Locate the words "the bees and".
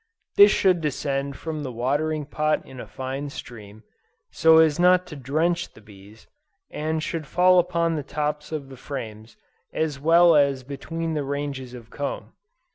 5.73-7.03